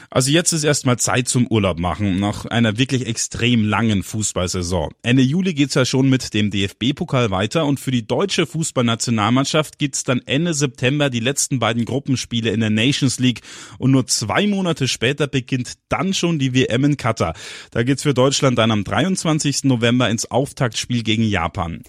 Also 0.09 0.31
jetzt 0.31 0.53
ist 0.53 0.63
erstmal 0.63 0.97
Zeit 0.97 1.27
zum 1.27 1.47
Urlaub 1.47 1.79
machen, 1.79 2.19
nach 2.19 2.45
einer 2.45 2.77
wirklich 2.77 3.07
extrem 3.07 3.65
langen 3.65 4.03
Fußballsaison. 4.03 4.93
Ende 5.01 5.21
Juli 5.21 5.53
geht's 5.53 5.73
ja 5.73 5.83
schon 5.83 6.09
mit 6.09 6.33
dem 6.33 6.49
DFB-Pokal 6.49 7.29
weiter 7.29 7.65
und 7.65 7.79
für 7.79 7.91
die 7.91 8.07
deutsche 8.07 8.45
Fußballnationalmannschaft 8.45 9.77
gibt's 9.77 10.05
dann 10.05 10.21
Ende 10.25 10.53
September 10.53 11.09
die 11.09 11.19
letzten 11.19 11.59
beiden 11.59 11.83
Gruppenspiele 11.83 12.51
in 12.51 12.61
der 12.61 12.69
Nations 12.69 13.19
League 13.19 13.41
und 13.77 13.91
nur 13.91 14.07
zwei 14.07 14.47
Monate 14.47 14.87
später 14.87 15.27
beginnt 15.27 15.73
dann 15.89 16.13
schon 16.13 16.39
die 16.39 16.53
WM 16.53 16.85
in 16.85 16.97
Katar. 16.97 17.33
Da 17.71 17.83
geht's 17.83 18.03
für 18.03 18.13
Deutschland 18.13 18.57
dann 18.57 18.71
am 18.71 18.85
23. 18.85 19.65
November 19.65 20.09
ins 20.09 20.31
Auftaktspiel 20.31 21.03
gegen 21.03 21.23
Japan. 21.23 21.83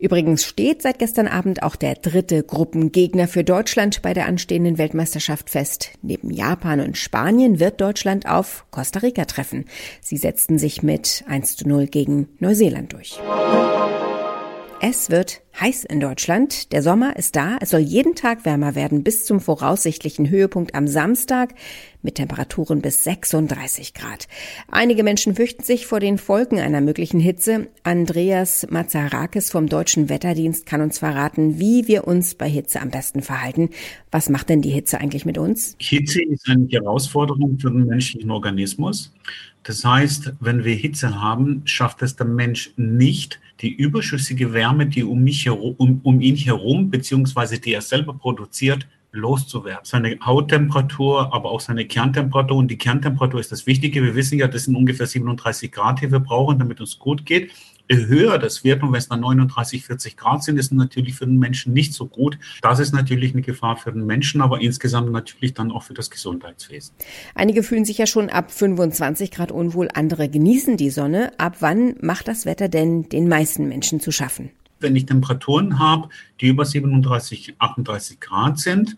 Übrigens 0.00 0.46
steht 0.46 0.80
seit 0.80 0.98
gestern 0.98 1.28
Abend 1.28 1.62
auch 1.62 1.76
der 1.76 1.94
dritte 1.94 2.42
Gruppengegner 2.42 3.28
für 3.28 3.44
Deutschland 3.44 4.00
bei 4.00 4.14
der 4.14 4.26
anstehenden 4.26 4.78
Weltmeisterschaft 4.78 5.50
fest. 5.50 5.90
Neben 6.00 6.30
Japan 6.30 6.80
und 6.80 6.96
Spanien 6.96 7.60
wird 7.60 7.82
Deutschland 7.82 8.26
auf 8.26 8.64
Costa 8.70 9.00
Rica 9.00 9.26
treffen. 9.26 9.66
Sie 10.00 10.16
setzten 10.16 10.58
sich 10.58 10.82
mit 10.82 11.22
1 11.28 11.56
zu 11.56 11.68
0 11.68 11.86
gegen 11.86 12.28
Neuseeland 12.38 12.94
durch. 12.94 13.20
Es 14.82 15.10
wird 15.10 15.42
heiß 15.60 15.84
in 15.84 16.00
Deutschland. 16.00 16.72
Der 16.72 16.82
Sommer 16.82 17.14
ist 17.16 17.36
da. 17.36 17.58
Es 17.60 17.68
soll 17.68 17.80
jeden 17.80 18.14
Tag 18.14 18.46
wärmer 18.46 18.74
werden 18.74 19.04
bis 19.04 19.26
zum 19.26 19.38
voraussichtlichen 19.38 20.30
Höhepunkt 20.30 20.74
am 20.74 20.88
Samstag 20.88 21.54
mit 22.00 22.14
Temperaturen 22.14 22.80
bis 22.80 23.04
36 23.04 23.92
Grad. 23.92 24.26
Einige 24.68 25.02
Menschen 25.02 25.34
fürchten 25.34 25.64
sich 25.64 25.86
vor 25.86 26.00
den 26.00 26.16
Folgen 26.16 26.60
einer 26.60 26.80
möglichen 26.80 27.20
Hitze. 27.20 27.68
Andreas 27.82 28.66
Mazarakis 28.70 29.50
vom 29.50 29.66
Deutschen 29.66 30.08
Wetterdienst 30.08 30.64
kann 30.64 30.80
uns 30.80 30.98
verraten, 30.98 31.60
wie 31.60 31.86
wir 31.86 32.06
uns 32.06 32.34
bei 32.34 32.48
Hitze 32.48 32.80
am 32.80 32.88
besten 32.88 33.20
verhalten. 33.20 33.68
Was 34.10 34.30
macht 34.30 34.48
denn 34.48 34.62
die 34.62 34.70
Hitze 34.70 34.98
eigentlich 34.98 35.26
mit 35.26 35.36
uns? 35.36 35.76
Hitze 35.78 36.22
ist 36.22 36.48
eine 36.48 36.66
Herausforderung 36.70 37.58
für 37.58 37.70
den 37.70 37.84
menschlichen 37.84 38.30
Organismus. 38.30 39.12
Das 39.62 39.84
heißt, 39.84 40.34
wenn 40.40 40.64
wir 40.64 40.74
Hitze 40.74 41.20
haben, 41.20 41.62
schafft 41.66 42.02
es 42.02 42.16
der 42.16 42.26
Mensch 42.26 42.72
nicht, 42.76 43.40
die 43.60 43.72
überschüssige 43.72 44.52
Wärme, 44.52 44.86
die 44.86 45.04
um, 45.04 45.22
mich 45.22 45.44
herum, 45.44 45.74
um, 45.76 46.00
um 46.02 46.20
ihn 46.20 46.36
herum, 46.36 46.90
beziehungsweise 46.90 47.58
die 47.58 47.74
er 47.74 47.82
selber 47.82 48.14
produziert, 48.14 48.88
loszuwerden. 49.12 49.84
Seine 49.84 50.18
Hauttemperatur, 50.24 51.34
aber 51.34 51.50
auch 51.50 51.60
seine 51.60 51.84
Kerntemperatur. 51.84 52.56
Und 52.56 52.70
die 52.70 52.78
Kerntemperatur 52.78 53.40
ist 53.40 53.52
das 53.52 53.66
Wichtige. 53.66 54.02
Wir 54.02 54.14
wissen 54.14 54.38
ja, 54.38 54.48
das 54.48 54.64
sind 54.64 54.76
ungefähr 54.76 55.06
37 55.06 55.70
Grad, 55.70 56.00
die 56.00 56.10
wir 56.10 56.20
brauchen, 56.20 56.58
damit 56.58 56.80
uns 56.80 56.98
gut 56.98 57.26
geht 57.26 57.50
höher 57.96 58.38
das 58.38 58.64
wird 58.64 58.82
und 58.82 58.92
wenn 58.92 58.98
es 58.98 59.08
dann 59.08 59.20
39, 59.20 59.84
40 59.84 60.16
Grad 60.16 60.44
sind, 60.44 60.58
ist 60.58 60.72
natürlich 60.72 61.14
für 61.14 61.26
den 61.26 61.38
Menschen 61.38 61.72
nicht 61.72 61.92
so 61.92 62.06
gut. 62.06 62.38
Das 62.62 62.78
ist 62.78 62.92
natürlich 62.92 63.32
eine 63.32 63.42
Gefahr 63.42 63.76
für 63.76 63.92
den 63.92 64.06
Menschen, 64.06 64.40
aber 64.40 64.60
insgesamt 64.60 65.10
natürlich 65.10 65.54
dann 65.54 65.72
auch 65.72 65.82
für 65.82 65.94
das 65.94 66.10
Gesundheitswesen. 66.10 66.94
Einige 67.34 67.62
fühlen 67.62 67.84
sich 67.84 67.98
ja 67.98 68.06
schon 68.06 68.30
ab 68.30 68.50
25 68.50 69.30
Grad 69.30 69.52
unwohl, 69.52 69.88
andere 69.92 70.28
genießen 70.28 70.76
die 70.76 70.90
Sonne. 70.90 71.32
Ab 71.38 71.56
wann 71.60 71.94
macht 72.00 72.28
das 72.28 72.46
Wetter 72.46 72.68
denn 72.68 73.08
den 73.08 73.28
meisten 73.28 73.68
Menschen 73.68 74.00
zu 74.00 74.12
schaffen? 74.12 74.50
Wenn 74.78 74.96
ich 74.96 75.06
Temperaturen 75.06 75.78
habe, 75.78 76.08
die 76.40 76.48
über 76.48 76.64
37, 76.64 77.56
38 77.58 78.20
Grad 78.20 78.58
sind, 78.58 78.96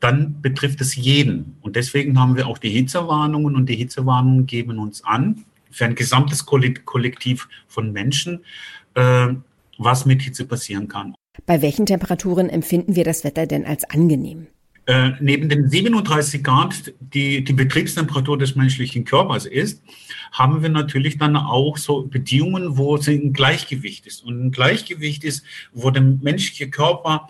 dann 0.00 0.40
betrifft 0.42 0.80
es 0.80 0.96
jeden. 0.96 1.56
Und 1.60 1.76
deswegen 1.76 2.18
haben 2.18 2.34
wir 2.34 2.48
auch 2.48 2.58
die 2.58 2.70
Hitzewarnungen 2.70 3.54
und 3.54 3.68
die 3.68 3.76
Hitzewarnungen 3.76 4.46
geben 4.46 4.78
uns 4.78 5.04
an, 5.04 5.44
für 5.72 5.84
ein 5.84 5.94
gesamtes 5.94 6.46
Kollektiv 6.46 7.48
von 7.66 7.92
Menschen, 7.92 8.44
äh, 8.94 9.28
was 9.78 10.06
mit 10.06 10.22
Hitze 10.22 10.46
passieren 10.46 10.88
kann. 10.88 11.14
Bei 11.46 11.62
welchen 11.62 11.86
Temperaturen 11.86 12.48
empfinden 12.48 12.94
wir 12.94 13.04
das 13.04 13.24
Wetter 13.24 13.46
denn 13.46 13.64
als 13.64 13.84
angenehm? 13.84 14.46
Äh, 14.86 15.12
neben 15.20 15.48
den 15.48 15.68
37 15.68 16.42
Grad, 16.42 16.92
die 16.98 17.44
die 17.44 17.52
Betriebstemperatur 17.52 18.36
des 18.36 18.56
menschlichen 18.56 19.04
Körpers 19.04 19.46
ist, 19.46 19.82
haben 20.32 20.62
wir 20.62 20.70
natürlich 20.70 21.18
dann 21.18 21.36
auch 21.36 21.76
so 21.76 22.02
Bedingungen, 22.02 22.76
wo 22.76 22.96
es 22.96 23.06
ein 23.06 23.32
Gleichgewicht 23.32 24.06
ist. 24.06 24.24
Und 24.24 24.46
ein 24.46 24.50
Gleichgewicht 24.50 25.22
ist, 25.22 25.44
wo 25.72 25.90
der 25.90 26.02
menschliche 26.02 26.68
Körper 26.68 27.28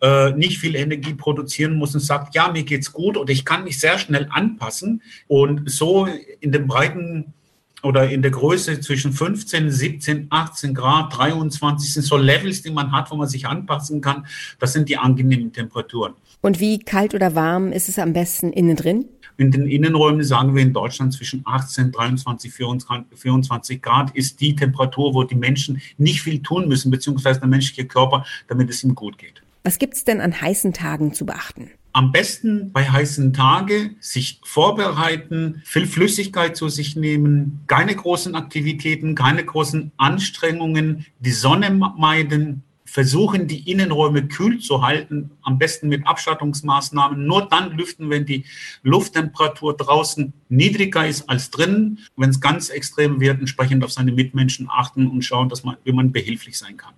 äh, 0.00 0.30
nicht 0.32 0.58
viel 0.58 0.76
Energie 0.76 1.12
produzieren 1.12 1.76
muss 1.76 1.94
und 1.94 2.00
sagt, 2.00 2.34
ja, 2.34 2.50
mir 2.50 2.62
geht's 2.62 2.92
gut 2.92 3.18
oder 3.18 3.32
ich 3.32 3.44
kann 3.44 3.64
mich 3.64 3.78
sehr 3.78 3.98
schnell 3.98 4.26
anpassen. 4.30 5.02
Und 5.26 5.70
so 5.70 6.08
in 6.40 6.52
dem 6.52 6.66
breiten 6.66 7.34
oder 7.82 8.10
in 8.10 8.22
der 8.22 8.30
Größe 8.30 8.80
zwischen 8.80 9.12
15, 9.12 9.70
17, 9.70 10.26
18 10.30 10.74
Grad, 10.74 11.16
23 11.16 11.92
sind 11.92 12.02
so 12.02 12.16
Levels, 12.16 12.62
die 12.62 12.70
man 12.70 12.92
hat, 12.92 13.10
wo 13.10 13.16
man 13.16 13.28
sich 13.28 13.46
anpassen 13.46 14.00
kann. 14.00 14.26
Das 14.58 14.72
sind 14.72 14.88
die 14.88 14.96
angenehmen 14.96 15.52
Temperaturen. 15.52 16.14
Und 16.40 16.60
wie 16.60 16.78
kalt 16.78 17.14
oder 17.14 17.34
warm 17.34 17.72
ist 17.72 17.88
es 17.88 17.98
am 17.98 18.12
besten 18.12 18.52
innen 18.52 18.76
drin? 18.76 19.06
In 19.36 19.52
den 19.52 19.66
Innenräumen 19.68 20.24
sagen 20.24 20.56
wir 20.56 20.62
in 20.62 20.72
Deutschland 20.72 21.12
zwischen 21.12 21.42
18, 21.44 21.92
23, 21.92 22.52
24 22.52 23.80
Grad 23.80 24.10
ist 24.16 24.40
die 24.40 24.56
Temperatur, 24.56 25.14
wo 25.14 25.22
die 25.22 25.36
Menschen 25.36 25.80
nicht 25.96 26.22
viel 26.22 26.42
tun 26.42 26.66
müssen, 26.66 26.90
beziehungsweise 26.90 27.38
der 27.38 27.48
menschliche 27.48 27.86
Körper, 27.86 28.26
damit 28.48 28.68
es 28.68 28.82
ihm 28.82 28.96
gut 28.96 29.16
geht. 29.16 29.42
Was 29.62 29.78
gibt 29.78 29.94
es 29.94 30.04
denn 30.04 30.20
an 30.20 30.40
heißen 30.40 30.72
Tagen 30.72 31.14
zu 31.14 31.24
beachten? 31.24 31.70
Am 31.92 32.12
besten 32.12 32.72
bei 32.72 32.88
heißen 32.88 33.32
Tagen 33.32 33.96
sich 34.00 34.40
vorbereiten, 34.44 35.62
viel 35.64 35.86
Flüssigkeit 35.86 36.56
zu 36.56 36.68
sich 36.68 36.96
nehmen, 36.96 37.60
keine 37.66 37.94
großen 37.94 38.34
Aktivitäten, 38.34 39.14
keine 39.14 39.44
großen 39.44 39.92
Anstrengungen, 39.96 41.06
die 41.20 41.32
Sonne 41.32 41.70
meiden, 41.70 42.62
versuchen, 42.88 43.46
die 43.46 43.70
Innenräume 43.70 44.26
kühl 44.28 44.60
zu 44.60 44.82
halten, 44.82 45.30
am 45.42 45.58
besten 45.58 45.88
mit 45.88 46.06
Abstattungsmaßnahmen. 46.06 47.26
Nur 47.26 47.46
dann 47.48 47.76
lüften, 47.76 48.08
wenn 48.08 48.24
die 48.24 48.44
Lufttemperatur 48.82 49.76
draußen 49.76 50.32
niedriger 50.48 51.06
ist 51.06 51.28
als 51.28 51.50
drinnen. 51.50 51.98
Wenn 52.16 52.30
es 52.30 52.40
ganz 52.40 52.70
extrem 52.70 53.20
wird, 53.20 53.40
entsprechend 53.40 53.84
auf 53.84 53.92
seine 53.92 54.12
Mitmenschen 54.12 54.68
achten 54.70 55.06
und 55.06 55.22
schauen, 55.22 55.48
dass 55.48 55.64
man, 55.64 55.76
wie 55.84 55.92
man 55.92 56.12
behilflich 56.12 56.58
sein 56.58 56.76
kann. 56.76 56.94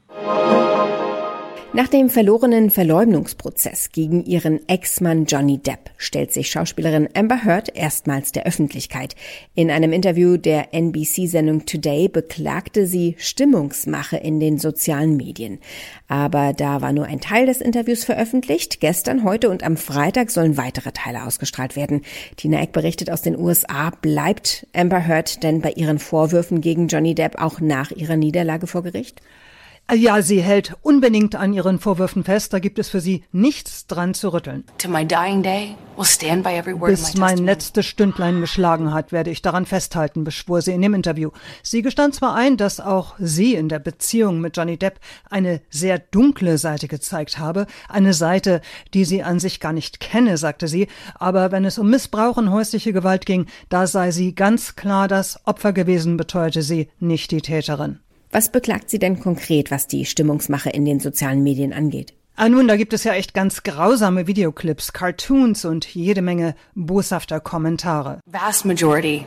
Nach 1.73 1.87
dem 1.87 2.11
verlorenen 2.11 2.69
Verleumdungsprozess 2.69 3.93
gegen 3.93 4.25
ihren 4.25 4.69
Ex-Mann 4.69 5.27
Johnny 5.27 5.59
Depp 5.59 5.91
stellt 5.99 6.33
sich 6.33 6.50
Schauspielerin 6.50 7.09
Amber 7.15 7.45
Heard 7.45 7.77
erstmals 7.77 8.33
der 8.33 8.45
Öffentlichkeit. 8.45 9.15
In 9.55 9.71
einem 9.71 9.93
Interview 9.93 10.37
der 10.37 10.75
NBC-Sendung 10.75 11.67
Today 11.67 12.09
beklagte 12.09 12.89
sie 12.89 13.15
Stimmungsmache 13.19 14.17
in 14.17 14.41
den 14.41 14.59
sozialen 14.59 15.17
Medien. 15.17 15.61
Aber 16.09 16.55
da 16.55 16.81
war 16.81 16.93
nur 16.93 17.05
ein 17.05 17.21
Teil 17.21 17.47
des 17.47 17.61
Interviews 17.61 18.03
veröffentlicht. 18.03 18.81
Gestern, 18.81 19.23
heute 19.23 19.49
und 19.49 19.62
am 19.62 19.77
Freitag 19.77 20.33
sollen 20.33 20.57
weitere 20.57 20.91
Teile 20.91 21.25
ausgestrahlt 21.25 21.77
werden. 21.77 22.03
Tina 22.35 22.61
Eck 22.61 22.73
berichtet 22.73 23.11
aus 23.11 23.23
den 23.23 23.39
USA. 23.39 23.91
Bleibt 23.91 24.67
Amber 24.75 25.07
Heard 25.07 25.45
denn 25.45 25.61
bei 25.61 25.71
ihren 25.71 26.00
Vorwürfen 26.00 26.62
gegen 26.62 26.89
Johnny 26.89 27.15
Depp 27.15 27.41
auch 27.41 27.61
nach 27.61 27.93
ihrer 27.93 28.17
Niederlage 28.17 28.67
vor 28.67 28.83
Gericht? 28.83 29.23
Ja, 29.92 30.23
sie 30.23 30.40
hält 30.40 30.76
unbedingt 30.82 31.35
an 31.35 31.52
ihren 31.52 31.80
Vorwürfen 31.80 32.23
fest. 32.23 32.52
Da 32.52 32.61
gibt 32.61 32.78
es 32.78 32.88
für 32.88 33.00
sie 33.00 33.25
nichts 33.32 33.88
dran 33.88 34.14
zu 34.14 34.32
rütteln. 34.32 34.64
Bis 36.87 37.16
mein 37.16 37.38
letztes 37.38 37.87
Stündlein 37.87 38.40
geschlagen 38.40 38.94
hat, 38.94 39.11
werde 39.11 39.30
ich 39.30 39.42
daran 39.42 39.66
festhalten, 39.66 40.23
beschwor 40.23 40.62
sie 40.62 40.73
in 40.73 40.82
dem 40.82 40.94
Interview. 40.94 41.30
Sie 41.62 41.82
gestand 41.82 42.14
zwar 42.14 42.35
ein, 42.37 42.56
dass 42.56 42.78
auch 42.78 43.14
sie 43.18 43.54
in 43.54 43.68
der 43.68 43.80
Beziehung 43.80 44.40
mit 44.40 44.56
Johnny 44.56 44.76
Depp 44.76 45.00
eine 45.28 45.61
sehr 45.70 45.99
dunkle 45.99 46.56
Seite 46.56 46.87
gezeigt 46.87 47.38
habe, 47.38 47.66
eine 47.88 48.14
Seite, 48.14 48.61
die 48.94 49.04
sie 49.04 49.23
an 49.25 49.40
sich 49.40 49.59
gar 49.59 49.73
nicht 49.73 50.00
kenne, 50.00 50.37
sagte 50.37 50.68
sie, 50.68 50.87
aber 51.16 51.50
wenn 51.50 51.64
es 51.64 51.78
um 51.78 51.90
Missbrauch 51.90 52.37
und 52.37 52.50
häusliche 52.50 52.92
Gewalt 52.92 53.26
ging, 53.26 53.47
da 53.68 53.87
sei 53.87 54.12
sie 54.12 54.35
ganz 54.35 54.76
klar 54.76 55.09
das 55.09 55.44
Opfer 55.47 55.73
gewesen, 55.73 56.16
beteuerte 56.16 56.62
sie, 56.62 56.88
nicht 57.00 57.30
die 57.32 57.42
Täterin. 57.42 57.99
Was 58.32 58.52
beklagt 58.52 58.90
sie 58.90 59.00
denn 59.00 59.18
konkret, 59.18 59.72
was 59.72 59.88
die 59.88 60.04
Stimmungsmache 60.04 60.70
in 60.70 60.84
den 60.84 61.00
sozialen 61.00 61.42
Medien 61.42 61.72
angeht? 61.72 62.14
Ah, 62.37 62.49
nun, 62.49 62.68
da 62.68 62.76
gibt 62.76 62.92
es 62.92 63.04
ja 63.04 63.12
echt 63.12 63.34
ganz 63.34 63.64
grausame 63.64 64.26
Videoclips, 64.28 64.92
Cartoons 64.92 65.64
und 65.64 65.84
jede 65.87 66.22
Menge 66.22 66.54
boshafter 66.75 67.40
Kommentare. 67.40 68.20
Vast 68.26 68.64
majority 68.64 69.26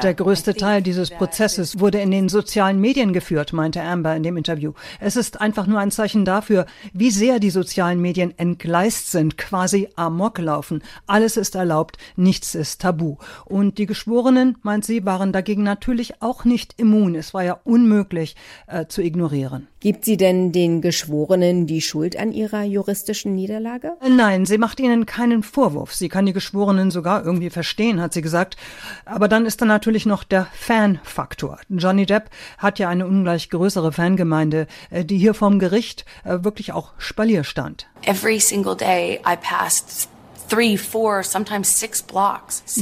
der 0.00 0.14
größte 0.14 0.54
Teil 0.54 0.82
dieses 0.82 1.10
Prozesses 1.10 1.78
wurde 1.78 2.00
in 2.00 2.10
den 2.10 2.30
sozialen 2.30 2.80
Medien 2.80 3.12
geführt, 3.12 3.52
meinte 3.52 3.82
Amber 3.82 4.16
in 4.16 4.22
dem 4.22 4.38
Interview. 4.38 4.72
Es 5.00 5.16
ist 5.16 5.40
einfach 5.40 5.66
nur 5.66 5.78
ein 5.80 5.90
Zeichen 5.90 6.24
dafür, 6.24 6.64
wie 6.94 7.10
sehr 7.10 7.38
die 7.40 7.50
sozialen 7.50 8.00
Medien 8.00 8.32
entgleist 8.38 9.10
sind, 9.10 9.36
quasi 9.36 9.88
amok 9.96 10.38
laufen. 10.38 10.82
Alles 11.06 11.36
ist 11.36 11.54
erlaubt, 11.54 11.98
nichts 12.16 12.54
ist 12.54 12.80
tabu. 12.80 13.16
Und 13.44 13.76
die 13.76 13.86
Geschworenen, 13.86 14.56
meint 14.62 14.86
sie, 14.86 15.04
waren 15.04 15.32
dagegen 15.32 15.62
natürlich 15.62 16.22
auch 16.22 16.44
nicht 16.44 16.74
immun. 16.78 17.14
Es 17.14 17.34
war 17.34 17.44
ja 17.44 17.60
unmöglich 17.64 18.34
äh, 18.66 18.86
zu 18.86 19.02
ignorieren. 19.02 19.68
Gibt 19.84 20.06
sie 20.06 20.16
denn 20.16 20.50
den 20.50 20.80
Geschworenen 20.80 21.66
die 21.66 21.82
Schuld 21.82 22.16
an 22.16 22.32
ihrer 22.32 22.62
juristischen 22.62 23.34
Niederlage? 23.34 23.92
Nein, 24.00 24.46
sie 24.46 24.56
macht 24.56 24.80
ihnen 24.80 25.04
keinen 25.04 25.42
Vorwurf. 25.42 25.92
Sie 25.92 26.08
kann 26.08 26.24
die 26.24 26.32
Geschworenen 26.32 26.90
sogar 26.90 27.22
irgendwie 27.22 27.50
verstehen, 27.50 28.00
hat 28.00 28.14
sie 28.14 28.22
gesagt. 28.22 28.56
Aber 29.04 29.28
dann 29.28 29.44
ist 29.44 29.60
da 29.60 29.66
natürlich 29.66 30.06
noch 30.06 30.24
der 30.24 30.46
Fan-Faktor. 30.54 31.58
Johnny 31.68 32.06
Depp 32.06 32.30
hat 32.56 32.78
ja 32.78 32.88
eine 32.88 33.06
ungleich 33.06 33.50
größere 33.50 33.92
Fangemeinde, 33.92 34.68
äh, 34.88 35.04
die 35.04 35.18
hier 35.18 35.34
vorm 35.34 35.58
Gericht 35.58 36.06
äh, 36.24 36.38
wirklich 36.40 36.72
auch 36.72 36.92
Spalier 36.96 37.44
stand. 37.44 37.86
Every 38.06 38.40
single 38.40 38.74
day 38.74 39.20
I 39.26 39.36
passed 39.36 40.08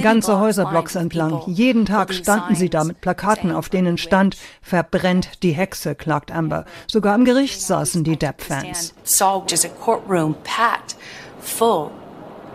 Ganze 0.02 0.38
Häuserblocks 0.38 0.94
entlang. 0.94 1.42
Jeden 1.46 1.86
Tag 1.86 2.12
standen 2.14 2.54
sie 2.54 2.70
da 2.70 2.84
mit 2.84 3.00
Plakaten, 3.00 3.52
auf 3.52 3.68
denen 3.68 3.98
stand, 3.98 4.36
verbrennt 4.60 5.42
die 5.42 5.52
Hexe, 5.52 5.94
klagt 5.94 6.30
Amber. 6.30 6.64
Sogar 6.86 7.14
im 7.14 7.24
Gericht 7.24 7.60
saßen 7.60 8.04
die 8.04 8.16
Depp-Fans. 8.16 8.94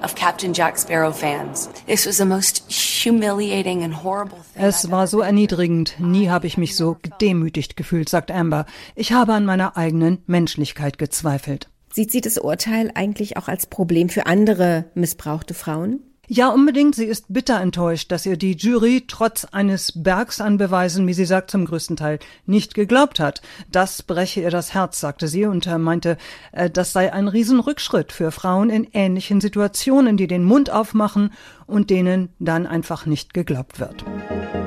Of 0.03 0.13
Captain 0.13 0.53
Jack 0.53 0.77
Sparrow 0.77 1.11
fans. 1.11 1.69
This 1.87 2.05
was 2.05 2.17
the 2.17 2.25
most 2.25 2.63
humiliating 2.69 3.83
and 3.83 4.03
horrible 4.03 4.37
thing. 4.53 4.63
Es 4.63 4.91
war 4.91 5.07
so 5.07 5.21
erniedrigend. 5.21 5.95
Nie 5.99 6.29
habe 6.29 6.45
ich 6.45 6.57
mich 6.57 6.75
so 6.75 6.97
gedemütigt 7.01 7.75
gefühlt, 7.75 8.07
sagt 8.07 8.29
Amber. 8.29 8.67
Ich 8.95 9.11
habe 9.11 9.33
an 9.33 9.45
meiner 9.45 9.75
eigenen 9.75 10.21
Menschlichkeit 10.27 10.99
gezweifelt. 10.99 11.67
Sieht 11.97 12.11
sie 12.11 12.21
das 12.21 12.37
Urteil 12.37 12.91
eigentlich 12.93 13.37
auch 13.37 13.47
als 13.47 13.65
Problem 13.65 14.09
für 14.09 14.27
andere 14.27 14.85
missbrauchte 14.93 15.55
Frauen? 15.55 16.01
Ja, 16.27 16.49
unbedingt. 16.49 16.93
Sie 16.93 17.05
ist 17.05 17.33
bitter 17.33 17.59
enttäuscht, 17.59 18.11
dass 18.11 18.27
ihr 18.27 18.37
die 18.37 18.55
Jury 18.55 19.05
trotz 19.07 19.45
eines 19.45 19.93
Bergs 19.95 20.39
an 20.39 20.59
Beweisen, 20.59 21.07
wie 21.07 21.15
sie 21.15 21.25
sagt, 21.25 21.49
zum 21.49 21.65
größten 21.65 21.95
Teil 21.95 22.19
nicht 22.45 22.75
geglaubt 22.75 23.19
hat. 23.19 23.41
Das 23.71 24.03
breche 24.03 24.41
ihr 24.41 24.51
das 24.51 24.75
Herz, 24.75 24.99
sagte 24.99 25.27
sie 25.27 25.45
und 25.45 25.65
meinte, 25.79 26.17
äh, 26.51 26.69
das 26.69 26.93
sei 26.93 27.11
ein 27.11 27.27
Riesenrückschritt 27.27 28.11
für 28.11 28.29
Frauen 28.29 28.69
in 28.69 28.87
ähnlichen 28.93 29.41
Situationen, 29.41 30.17
die 30.17 30.27
den 30.27 30.43
Mund 30.43 30.69
aufmachen 30.69 31.33
und 31.65 31.89
denen 31.89 32.29
dann 32.37 32.67
einfach 32.67 33.07
nicht 33.07 33.33
geglaubt 33.33 33.79
wird. 33.79 34.05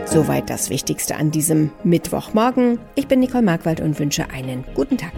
Soweit 0.04 0.50
das 0.50 0.68
Wichtigste 0.68 1.14
an 1.14 1.30
diesem 1.30 1.70
Mittwochmorgen. 1.84 2.80
Ich 2.96 3.06
bin 3.06 3.20
Nicole 3.20 3.44
Markwald 3.44 3.80
und 3.80 4.00
wünsche 4.00 4.30
einen 4.30 4.64
guten 4.74 4.98
Tag. 4.98 5.12